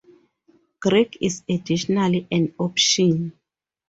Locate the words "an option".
2.31-3.33